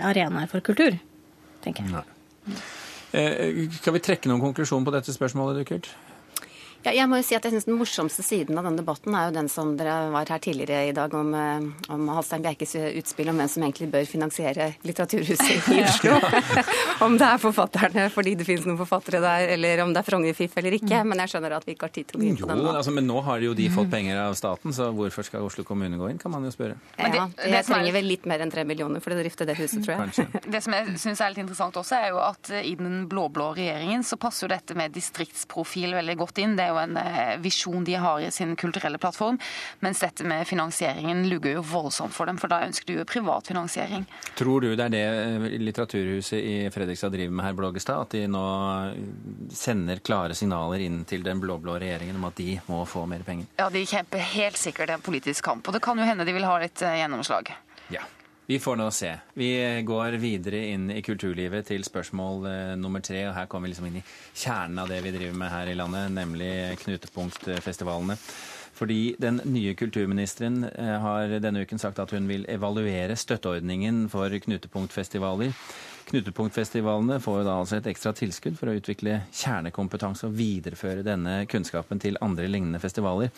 arenaer 0.07 0.47
for 0.51 0.63
kultur, 0.65 0.95
tenker 1.65 1.83
jeg. 1.83 1.93
Nei. 1.95 2.59
Eh, 3.15 3.65
skal 3.79 3.95
vi 3.95 4.03
trekke 4.03 4.31
noen 4.31 4.43
konklusjon 4.43 4.85
på 4.87 4.93
dette 4.95 5.15
spørsmålet, 5.15 5.63
Dukkert? 5.63 5.91
Ja, 6.85 6.93
jeg 6.93 7.09
må 7.09 7.17
jo 7.17 7.25
si 7.25 7.37
at 7.37 7.47
jeg 7.47 7.55
synes 7.55 7.65
Den 7.65 7.79
morsomste 7.81 8.23
siden 8.25 8.59
av 8.61 8.67
denne 8.67 8.83
debatten 8.83 9.15
er 9.17 9.29
jo 9.31 9.35
den 9.39 9.49
som 9.49 9.71
dere 9.79 10.11
var 10.13 10.29
her 10.29 10.41
tidligere 10.43 10.91
i 10.91 10.93
dag 10.97 11.15
om, 11.17 11.31
eh, 11.35 11.65
om 11.95 12.09
Halstein 12.13 12.45
Bjerkes 12.45 12.75
utspill 13.01 13.31
om 13.33 13.41
hvem 13.41 13.49
som 13.49 13.65
egentlig 13.65 13.89
bør 13.93 14.05
finansiere 14.09 14.67
Litteraturhuset 14.85 15.71
i 15.73 15.79
Oslo. 15.81 16.19
om 17.07 17.17
det 17.21 17.29
er 17.29 17.41
forfatterne 17.41 18.05
fordi 18.13 18.35
det 18.37 18.47
finnes 18.49 18.67
noen 18.69 18.77
forfattere 18.77 19.23
der, 19.25 19.55
eller 19.57 19.81
om 19.87 19.95
det 19.95 20.03
er 20.03 20.09
Frogner-Fiff 20.11 20.59
eller 20.61 20.77
ikke. 20.77 21.01
Men 21.09 21.25
jeg 21.25 21.33
skjønner 21.33 21.57
at 21.57 21.65
vi 21.65 21.77
ikke 21.77 21.89
har 21.89 21.95
tid 21.95 22.11
til 22.11 22.19
å 22.19 22.23
gå 22.23 22.29
inn 22.29 22.39
på 22.43 22.51
den 22.51 22.61
nå. 22.61 22.75
Altså, 22.75 22.93
men 22.95 23.09
nå 23.09 23.23
har 23.31 23.47
jo 23.47 23.57
de 23.57 23.71
fått 23.73 23.91
penger 23.95 24.21
av 24.27 24.37
staten, 24.37 24.77
så 24.77 24.91
hvorfor 24.93 25.25
skal 25.25 25.49
Oslo 25.49 25.65
kommune 25.65 25.97
gå 26.01 26.11
inn, 26.13 26.21
kan 26.21 26.35
man 26.35 26.45
jo 26.45 26.53
spørre. 26.53 26.77
Ja, 27.01 27.09
det, 27.15 27.49
det 27.49 27.65
trenger 27.71 27.97
vel 27.97 28.09
litt 28.13 28.29
mer 28.29 28.45
enn 28.45 28.53
tre 28.53 28.67
millioner 28.69 29.01
for 29.05 29.17
å 29.17 29.19
drifte 29.23 29.49
det 29.49 29.57
huset, 29.57 29.81
tror 29.81 29.97
jeg. 29.97 30.03
Kanskje. 30.05 30.29
Det 30.55 30.61
som 30.63 30.75
jeg 30.77 30.99
syns 31.01 31.21
er 31.25 31.33
litt 31.33 31.41
interessant 31.43 31.77
også, 31.81 31.97
er 31.97 32.13
jo 32.13 32.21
at 32.23 32.51
i 32.61 32.75
den 32.79 33.07
blå-blå 33.11 33.49
regjeringen 33.57 34.05
så 34.07 34.19
passer 34.21 34.47
jo 34.47 34.53
dette 34.53 34.77
med 34.79 34.93
distriktsprofil 34.95 35.97
veldig 35.97 36.17
godt 36.21 36.43
inn. 36.45 36.55
Det 36.59 36.67
er 36.69 36.74
jo 36.75 36.81
en 36.82 36.99
eh, 37.00 37.37
visjon 37.43 37.87
de 37.87 37.97
har 38.00 38.21
i 38.21 38.31
sin 38.35 38.55
kulturelle 38.61 38.99
plattform. 39.00 39.38
Mens 39.85 40.03
dette 40.05 40.26
med 40.26 40.47
finansieringen 40.49 41.25
lugger 41.31 41.59
jo 41.59 41.65
voldsomt 41.75 42.15
for 42.15 42.31
dem, 42.31 42.38
for 42.41 42.53
da 42.53 42.62
ønsker 42.67 42.91
de 42.91 42.99
jo 43.00 43.09
privat 43.09 43.49
finansiering. 43.50 44.06
Tror 44.38 44.65
du 44.65 44.73
det 44.75 44.88
er 44.88 44.94
det 44.94 45.05
eh, 45.05 45.49
Litteraturhuset 45.65 46.38
i 46.41 46.56
Fredrikstad 46.75 47.15
driver 47.15 47.38
med 47.38 47.49
her, 47.49 47.59
Blågestad? 47.59 48.05
At 48.05 48.17
de 48.17 48.26
nå 48.31 48.44
sender 49.55 50.03
klare 50.05 50.37
signaler 50.37 50.85
inn 50.85 51.03
til 51.09 51.25
den 51.26 51.41
blå-blå 51.43 51.79
regjeringen 51.81 52.19
om 52.21 52.29
at 52.31 52.38
de 52.41 52.59
må 52.71 52.82
få 52.88 53.06
mer 53.10 53.25
penger? 53.27 53.49
Ja, 53.60 53.70
de 53.72 53.84
kjemper 53.89 54.22
helt 54.34 54.60
sikkert 54.60 54.94
en 54.94 55.05
politisk 55.05 55.44
kamp. 55.44 55.69
Og 55.69 55.77
det 55.77 55.82
kan 55.84 55.99
jo 55.99 56.08
hende 56.08 56.27
de 56.27 56.37
vil 56.37 56.46
ha 56.49 56.58
litt 56.63 56.82
eh, 56.84 56.99
gjennomslag. 57.03 57.55
Ja. 57.93 58.05
Vi 58.46 58.58
får 58.60 58.77
nå 58.77 58.91
se. 58.93 59.08
Vi 59.34 59.48
går 59.89 60.19
videre 60.20 60.58
inn 60.74 60.91
i 60.93 61.01
kulturlivet 61.03 61.65
til 61.70 61.84
spørsmål 61.86 62.43
eh, 62.51 62.72
nummer 62.77 63.01
tre. 63.01 63.22
og 63.31 63.32
Her 63.39 63.46
kommer 63.48 63.70
vi 63.70 63.72
liksom 63.72 63.86
inn 63.89 64.03
i 64.03 64.05
kjernen 64.36 64.82
av 64.82 64.91
det 64.93 64.98
vi 65.06 65.15
driver 65.15 65.39
med 65.41 65.48
her 65.48 65.70
i 65.72 65.77
landet, 65.79 66.13
nemlig 66.13 66.51
knutepunktfestivalene. 66.82 68.19
Fordi 68.77 69.15
den 69.22 69.41
nye 69.48 69.72
kulturministeren 69.79 70.60
eh, 70.69 70.93
har 71.01 71.32
denne 71.41 71.65
uken 71.65 71.81
sagt 71.81 72.03
at 72.05 72.13
hun 72.13 72.29
vil 72.29 72.44
evaluere 72.53 73.17
støtteordningen 73.17 74.10
for 74.13 74.29
knutepunktfestivaler. 74.29 75.56
Knutepunktfestivalene 76.05 77.17
får 77.25 77.39
jo 77.41 77.44
da 77.46 77.55
altså 77.63 77.79
et 77.79 77.87
ekstra 77.89 78.13
tilskudd 78.17 78.58
for 78.58 78.69
å 78.69 78.75
utvikle 78.77 79.23
kjernekompetanse 79.32 80.29
og 80.29 80.34
videreføre 80.37 81.05
denne 81.06 81.37
kunnskapen 81.51 82.03
til 82.03 82.19
andre 82.25 82.49
lignende 82.51 82.81
festivaler. 82.82 83.32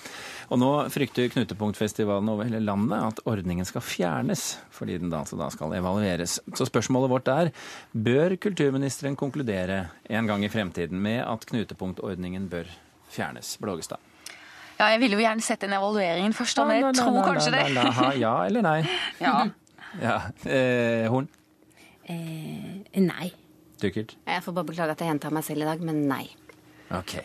Og 0.50 0.58
nå 0.60 0.70
frykter 0.92 1.30
knutepunktfestivalene 1.34 2.34
over 2.34 2.48
hele 2.50 2.62
landet 2.64 2.98
at 2.98 3.22
ordningen 3.30 3.68
skal 3.68 3.84
fjernes, 3.86 4.48
fordi 4.74 4.98
den 4.98 5.12
da, 5.12 5.22
altså 5.22 5.38
da 5.38 5.48
skal 5.54 5.76
evalueres. 5.78 6.40
Så 6.58 6.66
spørsmålet 6.66 7.12
vårt 7.12 7.30
er 7.30 7.52
bør 7.92 8.34
kulturministeren 8.42 9.18
konkludere 9.18 9.84
en 10.10 10.26
gang 10.26 10.44
i 10.44 10.50
fremtiden 10.50 10.98
med 11.02 11.22
at 11.22 11.46
knutepunktordningen 11.46 12.50
bør 12.50 12.68
fjernes? 13.14 13.54
Blågestad. 13.62 14.02
Ja, 14.76 14.90
jeg 14.92 15.00
ville 15.00 15.16
jo 15.16 15.22
gjerne 15.22 15.44
sett 15.44 15.62
en 15.64 15.72
evaluering 15.72 16.34
først, 16.36 16.58
men 16.66 16.82
jeg 16.82 16.98
tror 16.98 17.22
kanskje 17.24 17.54
det. 17.54 17.62
Ja 18.20 18.36
eller 18.44 18.66
nei? 18.66 18.80
Ja. 19.22 19.38
ja. 20.02 20.18
Eh, 20.44 21.06
Horn? 21.08 21.30
Eh, 22.08 23.00
nei. 23.02 23.30
Dukkert? 23.82 24.16
Jeg 24.26 24.42
får 24.44 24.56
bare 24.56 24.70
beklage 24.70 24.94
at 24.94 25.02
jeg 25.02 25.10
gjentar 25.10 25.34
meg 25.34 25.44
selv 25.44 25.64
i 25.64 25.68
dag, 25.68 25.82
men 25.84 26.04
nei. 26.08 26.24
Ok. 26.94 27.18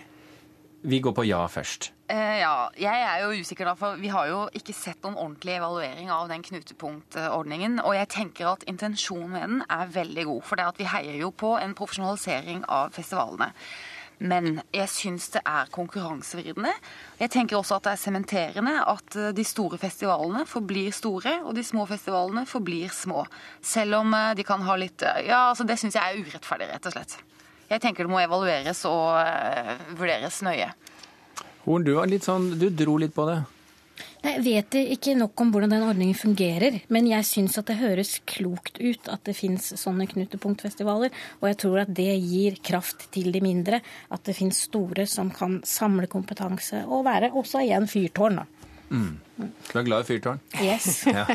Vi 0.82 0.98
går 1.00 1.14
på 1.14 1.26
ja 1.30 1.44
først. 1.46 1.92
Eh, 2.10 2.40
ja, 2.42 2.68
jeg 2.76 3.04
er 3.06 3.22
jo 3.22 3.38
usikker 3.40 3.70
da, 3.70 3.76
for 3.78 4.00
vi 4.02 4.10
har 4.12 4.28
jo 4.28 4.40
ikke 4.58 4.74
sett 4.76 5.04
noen 5.06 5.20
ordentlig 5.22 5.54
evaluering 5.60 6.10
av 6.12 6.26
den 6.32 6.42
knutepunktordningen. 6.44 7.78
Og 7.86 7.96
jeg 7.96 8.10
tenker 8.12 8.50
at 8.50 8.66
intensjonen 8.68 9.30
med 9.32 9.46
den 9.46 9.64
er 9.70 9.94
veldig 9.94 10.26
god. 10.28 10.42
For 10.50 10.60
det 10.60 10.66
at 10.74 10.82
vi 10.82 10.90
heier 10.90 11.22
jo 11.22 11.30
på 11.32 11.54
en 11.62 11.78
profesjonalisering 11.78 12.66
av 12.68 12.92
festivalene. 12.98 13.52
Men 14.22 14.60
jeg 14.70 14.90
syns 14.92 15.32
det 15.34 15.42
er 15.50 15.70
konkurransevridende. 15.74 16.72
Jeg 17.18 17.32
tenker 17.34 17.58
også 17.58 17.80
at 17.80 17.88
det 17.88 17.94
er 17.96 18.02
sementerende 18.02 18.74
at 18.86 19.18
eh, 19.18 19.32
de 19.34 19.46
store 19.48 19.80
festivalene 19.82 20.44
forblir 20.50 20.94
store, 20.94 21.40
og 21.42 21.56
de 21.58 21.64
små 21.66 21.88
festivalene 21.90 22.46
forblir 22.50 22.94
små. 22.94 23.26
Selv 23.66 24.02
om 24.04 24.14
eh, 24.14 24.34
de 24.38 24.46
kan 24.46 24.62
ha 24.68 24.78
litt 24.78 25.02
eh, 25.02 25.24
Ja, 25.32 25.48
altså 25.50 25.66
det 25.66 25.80
syns 25.82 25.98
jeg 25.98 26.06
er 26.06 26.22
urettferdig, 26.22 26.70
rett 26.70 26.92
og 26.92 26.94
slett. 26.94 27.18
Jeg 27.72 27.82
tenker 27.82 28.06
det 28.06 28.12
må 28.12 28.20
evalueres 28.20 28.84
og 28.90 29.16
vurderes 29.96 30.42
nøye. 30.44 30.68
Horn, 31.64 31.86
du, 31.88 31.94
sånn, 32.20 32.50
du 32.60 32.68
dro 32.76 32.98
litt 33.00 33.14
på 33.16 33.26
det. 33.30 33.38
Jeg 34.22 34.44
vet 34.46 34.76
ikke 34.78 35.16
nok 35.18 35.42
om 35.42 35.50
hvordan 35.54 35.72
den 35.74 35.84
ordningen 35.88 36.18
fungerer, 36.18 36.76
men 36.94 37.08
jeg 37.10 37.26
syns 37.26 37.58
at 37.58 37.72
det 37.72 37.80
høres 37.80 38.20
klokt 38.30 38.78
ut 38.78 39.10
at 39.10 39.24
det 39.26 39.34
fins 39.38 39.72
sånne 39.82 40.06
knutepunktfestivaler. 40.12 41.10
Og 41.42 41.48
jeg 41.50 41.58
tror 41.64 41.82
at 41.82 41.94
det 41.98 42.12
gir 42.22 42.60
kraft 42.62 43.08
til 43.16 43.32
de 43.34 43.42
mindre. 43.42 43.82
At 44.14 44.22
det 44.30 44.38
fins 44.38 44.62
store 44.68 45.08
som 45.10 45.34
kan 45.34 45.60
samle 45.66 46.06
kompetanse 46.12 46.84
og 46.86 47.08
være 47.10 47.32
også 47.34 47.66
igjen 47.66 47.90
fyrtårn. 47.90 48.44
Mm. 48.92 49.18
Du 49.72 49.76
er 49.80 49.90
glad 49.90 50.06
i 50.06 50.14
fyrtårn? 50.14 50.42
Yes. 50.62 51.02
Ja. 51.12 51.26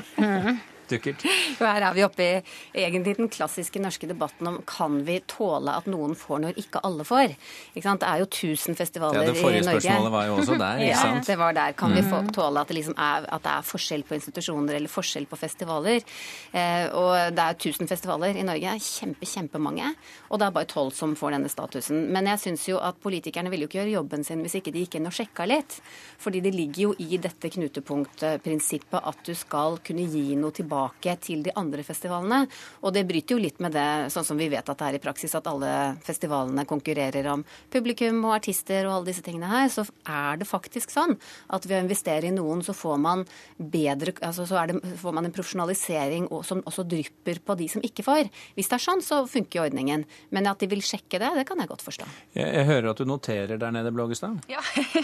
Dukkert. 0.90 1.24
Her 1.58 1.88
er 1.88 1.94
vi 1.96 2.04
oppe 2.06 2.26
i 2.26 2.84
egentlig 2.84 3.16
den 3.18 3.30
klassiske 3.32 3.80
norske 3.82 4.08
debatten 4.08 4.48
om 4.50 4.58
kan 4.68 5.00
vi 5.06 5.18
tåle 5.28 5.74
at 5.74 5.88
noen 5.90 6.14
får 6.18 6.42
når 6.44 6.60
ikke 6.62 6.82
alle 6.86 7.06
får. 7.06 7.34
Ikke 7.74 7.84
sant? 7.88 8.04
Det 8.04 8.10
er 8.10 8.22
jo 8.22 8.28
1000 8.28 8.78
festivaler 8.78 9.18
i 9.18 9.26
Norge. 9.26 9.26
Ja, 9.26 9.34
Det 9.34 9.42
forrige 9.42 9.64
spørsmålet 9.66 10.14
var 10.14 10.28
jo 10.28 10.36
også 10.36 10.58
der, 10.64 10.82
ikke 10.86 11.00
sant? 11.00 11.20
Ja, 11.20 11.26
det 11.30 11.38
var 11.42 11.56
der. 11.58 11.76
Kan 11.80 11.96
vi 11.96 12.04
få, 12.06 12.20
tåle 12.36 12.62
at 12.62 12.70
det, 12.70 12.78
liksom 12.78 12.96
er, 12.96 13.26
at 13.36 13.44
det 13.46 13.52
er 13.54 13.66
forskjell 13.72 14.06
på 14.06 14.16
institusjoner 14.18 14.78
eller 14.78 14.92
forskjell 14.92 15.26
på 15.30 15.40
festivaler? 15.40 16.06
Eh, 16.52 16.86
og 16.94 17.34
det 17.36 17.48
er 17.48 17.58
1000 17.58 17.90
festivaler 17.90 18.38
i 18.38 18.46
Norge. 18.46 18.76
Kjempe, 18.86 19.26
kjempemange. 19.26 19.92
Og 20.30 20.40
det 20.40 20.48
er 20.48 20.56
bare 20.60 20.70
12 20.70 20.94
som 21.00 21.16
får 21.18 21.36
denne 21.36 21.50
statusen. 21.52 22.06
Men 22.14 22.30
jeg 22.30 22.44
syns 22.44 22.68
jo 22.70 22.78
at 22.78 23.00
politikerne 23.02 23.50
ville 23.52 23.66
jo 23.66 23.72
ikke 23.72 23.82
gjøre 23.82 23.96
jobben 23.96 24.26
sin 24.26 24.44
hvis 24.44 24.58
ikke 24.60 24.74
de 24.74 24.86
gikk 24.86 25.00
inn 25.00 25.10
og 25.10 25.16
sjekka 25.16 25.48
litt. 25.50 25.80
Fordi 26.22 26.44
det 26.44 26.54
ligger 26.54 26.88
jo 26.88 26.94
i 27.02 27.18
dette 27.18 27.50
knutepunktprinsippet 27.52 29.02
at 29.02 29.26
du 29.26 29.34
skal 29.36 29.80
kunne 29.84 30.06
gi 30.12 30.28
noe 30.38 30.54
tilbake 30.54 30.75
tilbake 30.76 31.16
til 31.23 31.42
de 31.45 31.52
andre 31.56 31.83
festivalene. 31.83 32.47
Og 32.85 32.92
det 32.95 33.06
bryter 33.09 33.37
jo 33.37 33.42
litt 33.42 33.61
med 33.61 33.73
det, 33.73 34.11
sånn 34.12 34.25
som 34.25 34.38
vi 34.38 34.49
vet 34.49 34.68
at 34.68 34.78
det 34.78 34.87
er 34.87 34.99
i 34.99 35.02
praksis, 35.02 35.35
at 35.35 35.47
alle 35.49 35.97
festivalene 36.04 36.66
konkurrerer 36.68 37.26
om 37.33 37.45
publikum 37.73 38.25
og 38.25 38.37
artister 38.37 38.87
og 38.87 38.99
alle 38.99 39.11
disse 39.11 39.25
tingene 39.25 39.49
her. 39.50 39.68
Så 39.73 39.87
er 40.04 40.37
det 40.40 40.49
faktisk 40.49 40.92
sånn 40.92 41.16
at 41.49 41.66
ved 41.66 41.78
å 41.78 41.85
investere 41.85 42.28
i 42.28 42.35
noen, 42.35 42.62
så 42.62 42.75
får 42.76 42.99
man 43.00 43.25
bedre 43.56 44.14
altså 44.23 44.47
så 44.47 44.62
det, 44.68 44.78
får 45.00 45.14
man 45.16 45.26
en 45.26 45.35
profesjonalisering 45.35 46.28
som 46.47 46.62
også 46.66 46.85
drypper 46.87 47.40
på 47.45 47.56
de 47.59 47.68
som 47.71 47.85
ikke 47.85 48.04
får. 48.06 48.30
Hvis 48.56 48.71
det 48.71 48.78
er 48.78 48.85
sånn, 48.85 49.04
så 49.04 49.23
funker 49.30 49.61
jo 49.61 49.66
ordningen. 49.66 50.04
Men 50.35 50.50
at 50.50 50.61
de 50.61 50.68
vil 50.71 50.85
sjekke 50.85 51.21
det, 51.23 51.33
det 51.37 51.47
kan 51.49 51.61
jeg 51.61 51.71
godt 51.71 51.85
forstå. 51.87 52.06
Jeg, 52.37 52.47
jeg 52.47 52.68
hører 52.68 52.90
at 52.92 53.00
du 53.00 53.09
noterer 53.09 53.61
der 53.61 53.75
nede, 53.75 53.95
Blågestad. 53.97 54.42
Ja, 54.50 54.61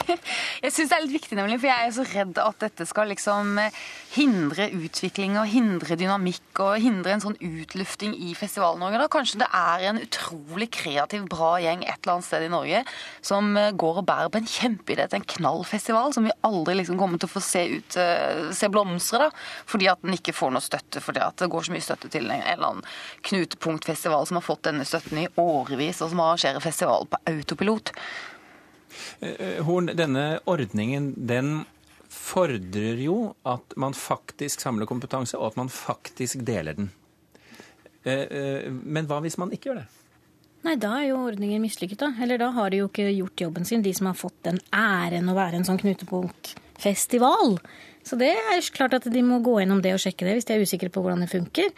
jeg 0.64 0.74
syns 0.74 0.90
det 0.90 0.96
er 0.96 1.04
litt 1.06 1.16
viktig, 1.16 1.38
nemlig, 1.38 1.60
for 1.62 1.70
jeg 1.70 1.88
er 1.88 1.94
så 1.96 2.06
redd 2.08 2.40
at 2.42 2.58
dette 2.60 2.86
skal 2.88 3.10
liksom 3.12 3.56
hindre 4.12 4.68
utvikling 4.76 5.38
og 5.40 5.48
hindre 5.48 5.61
dynamikk 5.98 6.60
og 6.62 6.80
hindre 6.82 7.14
en 7.14 7.22
sånn 7.22 7.36
utlufting 7.38 8.14
i 8.16 8.32
Festival-Norge. 8.38 9.08
Kanskje 9.12 9.40
det 9.42 9.48
er 9.56 9.84
en 9.90 10.00
utrolig 10.02 10.68
kreativ, 10.74 11.26
bra 11.30 11.54
gjeng 11.62 11.84
et 11.84 11.98
eller 12.02 12.16
annet 12.16 12.26
sted 12.26 12.46
i 12.46 12.50
Norge 12.52 12.82
som 13.24 13.52
eh, 13.56 13.72
går 13.72 14.00
og 14.02 14.06
bærer 14.08 14.32
på 14.32 14.40
en 14.42 14.48
kjempeidé 14.48 15.06
til 15.08 15.20
en 15.20 15.28
knallfestival 15.34 16.14
som 16.16 16.26
vi 16.28 16.34
aldri 16.46 16.76
liksom 16.78 16.98
kommer 17.00 17.20
til 17.20 17.30
å 17.30 17.34
få 17.34 17.44
se, 17.44 17.64
ut, 17.78 17.98
eh, 18.00 18.50
se 18.56 18.70
blomstre, 18.72 19.28
da, 19.28 19.30
fordi 19.70 19.90
at 19.92 20.02
den 20.04 20.16
ikke 20.16 20.36
får 20.36 20.54
noe 20.54 20.64
støtte, 20.64 21.02
fordi 21.04 21.22
at 21.24 21.38
det 21.42 21.50
går 21.52 21.68
så 21.68 21.76
mye 21.76 21.86
støtte 21.86 22.12
til 22.12 22.28
en 22.28 22.42
eller 22.42 22.68
annen 22.68 22.90
knutepunktfestival 23.28 24.28
som 24.28 24.40
har 24.40 24.46
fått 24.46 24.66
denne 24.68 24.86
støtten 24.88 25.24
i 25.24 25.28
årevis, 25.40 26.02
og 26.02 26.12
som 26.12 26.24
arrangerer 26.24 26.64
festival 26.64 27.08
på 27.10 27.22
autopilot. 27.32 27.94
Eh, 29.20 29.62
Horn, 29.66 29.92
denne 29.96 30.26
ordningen, 30.50 31.12
den 31.16 31.62
fordrer 32.12 33.00
jo 33.00 33.16
at 33.48 33.74
man 33.80 33.96
faktisk 33.96 34.60
samler 34.60 34.88
kompetanse, 34.88 35.38
og 35.38 35.52
at 35.52 35.58
man 35.60 35.72
faktisk 35.72 36.44
deler 36.46 36.76
den. 36.78 36.90
Eh, 38.04 38.26
eh, 38.26 38.68
men 38.68 39.08
hva 39.08 39.22
hvis 39.24 39.38
man 39.40 39.52
ikke 39.54 39.70
gjør 39.70 39.82
det? 39.82 39.88
Nei, 40.62 40.76
da 40.78 40.92
er 41.00 41.08
jo 41.08 41.22
ordningen 41.24 41.62
mislykket, 41.64 42.04
da. 42.04 42.12
Eller 42.22 42.38
da 42.38 42.52
har 42.54 42.70
de 42.70 42.82
jo 42.82 42.90
ikke 42.90 43.08
gjort 43.10 43.46
jobben 43.46 43.64
sin, 43.66 43.82
de 43.82 43.94
som 43.96 44.10
har 44.10 44.18
fått 44.18 44.36
den 44.46 44.60
æren 44.76 45.30
å 45.30 45.34
være 45.34 45.58
en 45.58 45.66
sånn 45.66 45.80
knutepunktfestival. 45.80 47.56
Så 48.06 48.18
det 48.18 48.30
er 48.36 48.62
klart 48.74 48.94
at 48.98 49.08
de 49.10 49.24
må 49.26 49.40
gå 49.42 49.56
gjennom 49.58 49.82
det 49.82 49.96
og 49.96 50.02
sjekke 50.02 50.26
det 50.28 50.36
hvis 50.38 50.46
de 50.46 50.54
er 50.54 50.62
usikre 50.62 50.90
på 50.92 51.02
hvordan 51.02 51.24
det 51.24 51.32
funker. 51.32 51.72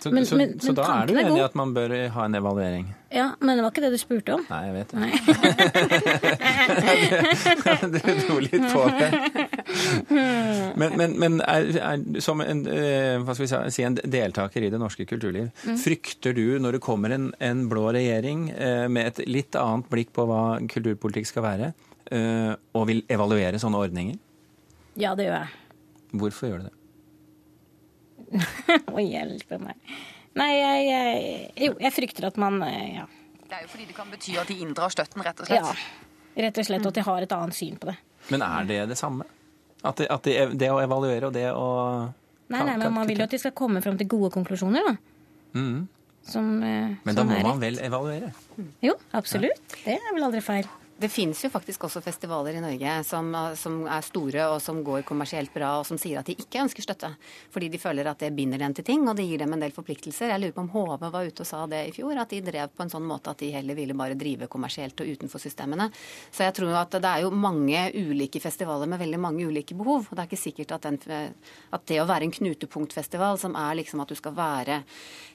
Så, 0.00 0.10
men, 0.10 0.24
så, 0.26 0.36
men, 0.36 0.54
så 0.60 0.72
da 0.72 0.86
er 1.02 1.10
du 1.10 1.18
enig 1.20 1.36
i 1.36 1.44
at 1.44 1.56
man 1.58 1.74
bør 1.76 1.92
ha 2.14 2.24
en 2.24 2.34
evaluering? 2.38 2.86
Ja, 3.12 3.34
men 3.42 3.58
det 3.58 3.64
var 3.64 3.72
ikke 3.74 3.82
det 3.84 3.90
du 3.92 3.98
spurte 4.00 4.36
om. 4.38 4.44
Nei, 4.48 4.60
jeg 4.68 4.74
vet 4.78 4.90
det. 4.94 5.00
du 7.92 7.98
dro 8.22 8.36
litt 8.40 8.64
på 8.70 8.84
det. 8.94 9.10
Men, 10.78 10.96
men, 10.96 11.16
men 11.20 11.36
er, 11.44 11.68
er, 11.82 12.20
som 12.24 12.40
en, 12.44 12.62
eh, 12.70 13.32
si, 13.34 13.82
en 13.84 13.98
deltaker 13.98 14.64
i 14.64 14.70
det 14.72 14.80
norske 14.80 15.04
kulturliv, 15.10 15.50
mm. 15.66 15.76
frykter 15.82 16.32
du 16.38 16.58
når 16.62 16.78
det 16.78 16.82
kommer 16.86 17.12
en, 17.18 17.28
en, 17.42 17.66
blå 17.68 17.90
regjering 17.98 18.48
eh, 18.54 18.86
med 18.88 19.12
et 19.12 19.22
litt 19.28 19.58
annet 19.58 19.90
blikk 19.92 20.14
på 20.16 20.24
hva 20.30 20.42
kulturpolitikk 20.70 21.26
skal 21.28 21.48
være, 21.50 21.72
eh, 22.14 22.52
og 22.78 22.88
vil 22.88 23.04
evaluere 23.10 23.60
sånne 23.60 23.84
ordninger? 23.84 24.16
Ja, 24.96 25.12
det 25.18 25.28
gjør 25.28 25.42
jeg. 25.42 25.50
Hvorfor 26.20 26.50
gjør 26.50 26.62
du 26.62 26.70
det? 26.70 26.79
Å 28.94 29.02
hjelpe 29.02 29.58
meg. 29.62 29.96
Nei, 30.38 30.50
jeg, 30.54 30.84
jeg, 30.86 31.40
Jo, 31.66 31.74
jeg 31.82 31.94
frykter 31.96 32.28
at 32.30 32.38
man 32.40 32.60
eh, 32.66 33.00
Ja. 33.00 33.08
Det 33.50 33.56
er 33.58 33.64
jo 33.64 33.72
fordi 33.72 33.88
det 33.88 33.96
kan 33.96 34.10
bety 34.12 34.36
at 34.38 34.46
de 34.46 34.54
inndrar 34.62 34.92
støtten, 34.94 35.24
rett 35.26 35.40
og 35.42 35.48
slett. 35.48 35.64
Ja, 35.66 36.42
rett 36.44 36.58
og 36.62 36.66
slett. 36.68 36.84
Og 36.84 36.92
at 36.92 36.98
de 37.00 37.02
har 37.02 37.24
et 37.26 37.32
annet 37.34 37.56
syn 37.58 37.80
på 37.82 37.88
det. 37.88 37.96
Men 38.30 38.44
er 38.46 38.68
det 38.68 38.76
det 38.92 38.98
samme? 39.00 39.26
At 39.82 39.98
det, 39.98 40.06
at 40.12 40.28
det, 40.28 40.36
det 40.60 40.68
å 40.70 40.78
evaluere 40.78 41.30
og 41.30 41.34
det 41.34 41.48
å 41.50 41.64
Nei, 42.50 42.60
nei, 42.66 42.76
men 42.78 42.94
man 42.94 43.06
vil 43.06 43.18
jo 43.22 43.26
at 43.26 43.34
de 43.34 43.38
skal 43.38 43.54
komme 43.54 43.82
fram 43.82 43.98
til 43.98 44.08
gode 44.10 44.32
konklusjoner, 44.34 44.86
da. 44.86 44.94
Mm. 45.54 45.84
Som, 46.26 46.48
eh, 46.66 46.96
men 47.06 47.16
da 47.16 47.24
må 47.26 47.36
man 47.46 47.60
vel 47.62 47.78
evaluere? 47.82 48.32
Jo, 48.82 48.96
absolutt. 49.14 49.76
Ja. 49.84 49.94
Det 49.94 49.98
er 49.98 50.16
vel 50.16 50.26
aldri 50.26 50.42
feil. 50.44 50.66
Det 51.00 51.08
finnes 51.08 51.38
jo 51.40 51.48
faktisk 51.48 51.86
også 51.86 52.02
festivaler 52.04 52.58
i 52.58 52.60
Norge 52.60 52.94
som, 53.08 53.30
som, 53.56 53.76
er 53.88 54.04
store 54.04 54.42
og 54.52 54.58
som 54.60 54.82
går 54.84 55.00
kommersielt 55.08 55.52
bra, 55.54 55.78
og 55.80 55.86
som 55.88 55.96
sier 56.00 56.20
at 56.20 56.28
de 56.28 56.34
ikke 56.36 56.60
ønsker 56.60 56.84
støtte. 56.84 57.08
Fordi 57.54 57.70
de 57.72 57.80
føler 57.80 58.10
at 58.10 58.20
det 58.20 58.28
binder 58.36 58.60
dem 58.60 58.74
til 58.76 58.84
ting, 58.84 59.06
og 59.08 59.16
det 59.16 59.24
gir 59.24 59.40
dem 59.40 59.54
en 59.56 59.64
del 59.64 59.72
forpliktelser. 59.72 60.28
Jeg 60.34 60.42
lurer 60.42 60.52
på 60.56 60.64
om 60.66 60.68
HV 60.74 61.06
var 61.06 61.30
ute 61.30 61.44
og 61.44 61.48
sa 61.48 61.62
det 61.70 61.80
i 61.88 61.94
fjor, 61.96 62.20
at 62.20 62.34
de 62.34 62.42
drev 62.44 62.74
på 62.74 62.84
en 62.84 62.92
sånn 62.92 63.06
måte 63.08 63.32
at 63.32 63.40
de 63.40 63.48
heller 63.54 63.78
ville 63.78 63.96
bare 63.96 64.18
drive 64.20 64.50
kommersielt 64.52 65.00
og 65.00 65.14
utenfor 65.14 65.40
systemene. 65.40 65.88
Så 66.28 66.44
jeg 66.44 66.56
tror 66.58 66.76
at 66.82 66.98
det 66.98 67.14
er 67.14 67.24
jo 67.24 67.32
mange 67.32 67.86
ulike 67.96 68.42
festivaler 68.44 68.90
med 68.90 69.00
veldig 69.00 69.22
mange 69.24 69.48
ulike 69.48 69.78
behov. 69.78 70.10
Og 70.10 70.12
det 70.12 70.26
er 70.26 70.28
ikke 70.28 70.42
sikkert 70.42 70.76
at, 70.76 70.90
den, 70.90 71.00
at 71.72 71.88
det 71.88 72.02
å 72.02 72.08
være 72.10 72.28
en 72.28 72.36
knutepunktfestival, 72.36 73.40
som 73.40 73.56
er 73.56 73.80
liksom 73.80 74.04
at 74.04 74.12
du 74.12 74.18
skal 74.20 74.36
være 74.36 74.82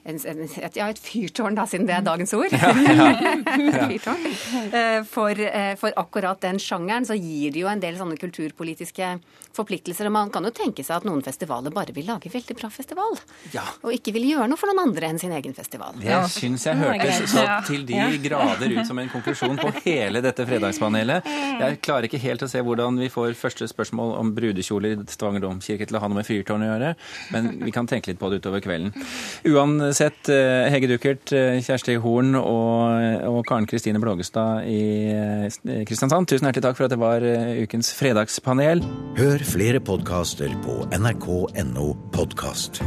en, 0.06 0.22
en, 0.22 0.46
et, 0.46 0.78
ja, 0.78 0.86
et 0.86 1.02
fyrtårn, 1.02 1.58
da, 1.58 1.66
siden 1.66 1.90
det 1.90 1.98
er 1.98 2.06
dagens 2.06 2.36
ord. 2.38 2.54
Ja, 2.54 2.70
ja. 2.86 4.14
Eh, 4.76 5.02
for 5.08 5.38
Eh, 5.55 5.55
for 5.80 5.94
akkurat 5.96 6.40
den 6.42 6.60
sjangeren 6.62 7.06
så 7.08 7.16
gir 7.18 7.54
det 7.54 7.62
jo 7.62 7.70
en 7.70 7.82
del 7.82 7.96
sånne 7.98 8.18
kulturpolitiske 8.20 9.10
forpliktelser. 9.56 10.08
Og 10.08 10.14
man 10.16 10.32
kan 10.34 10.44
jo 10.46 10.52
tenke 10.54 10.84
seg 10.86 11.00
at 11.00 11.06
noen 11.08 11.22
festivaler 11.24 11.74
bare 11.74 11.94
vil 11.96 12.08
lage 12.08 12.30
veldig 12.32 12.56
bra 12.58 12.70
festival. 12.72 13.16
Ja. 13.54 13.64
Og 13.86 13.94
ikke 13.94 14.14
vil 14.16 14.28
gjøre 14.32 14.48
noe 14.50 14.60
for 14.60 14.70
noen 14.70 14.84
andre 14.88 15.10
enn 15.10 15.20
sin 15.22 15.34
egen 15.36 15.56
festival. 15.56 15.96
Det 16.00 16.18
syns 16.34 16.66
jeg 16.68 16.80
hørtes 16.80 17.32
så 17.32 17.44
til 17.68 17.86
de 17.88 18.00
grader 18.24 18.76
ut 18.76 18.88
som 18.88 19.00
en 19.00 19.10
konklusjon 19.12 19.58
på 19.60 19.72
hele 19.86 20.22
dette 20.24 20.46
fredagspanelet. 20.48 21.26
Jeg 21.60 21.80
klarer 21.84 22.08
ikke 22.08 22.20
helt 22.22 22.44
å 22.44 22.50
se 22.50 22.62
hvordan 22.64 23.00
vi 23.00 23.10
får 23.12 23.36
første 23.38 23.68
spørsmål 23.70 24.14
om 24.20 24.32
brudekjoler 24.36 24.96
i 24.96 25.08
Stavanger 25.12 25.44
domkirke 25.44 25.88
til 25.88 25.98
å 25.98 26.02
ha 26.02 26.10
noe 26.10 26.20
med 26.20 26.28
fyrtårn 26.28 26.64
å 26.66 26.70
gjøre, 26.70 26.92
men 27.34 27.50
vi 27.64 27.74
kan 27.74 27.88
tenke 27.88 28.10
litt 28.10 28.20
på 28.20 28.30
det 28.32 28.40
utover 28.42 28.62
kvelden. 28.64 28.92
Uansett, 29.48 30.28
eh, 30.32 30.68
Hege 30.72 30.90
Duckert, 30.90 31.32
eh, 31.32 31.60
Kjersti 31.64 31.96
Horn 32.02 32.34
og, 32.38 33.26
og 33.30 33.40
Karen 33.48 33.68
Kristine 33.68 34.00
Blågestad 34.02 34.66
i 34.70 35.45
Kristiansand. 35.86 36.28
Tusen 36.30 36.48
hjertelig 36.48 36.66
takk 36.68 36.78
for 36.78 36.88
at 36.88 36.94
det 36.94 37.00
var 37.02 37.26
eh, 37.26 37.62
ukens 37.64 37.92
fredagspanel. 37.96 38.84
Hør 39.18 39.46
flere 39.46 39.82
podkaster 39.82 40.52
på 40.66 40.82
nrk.no 40.96 41.92
podkast. 42.16 42.82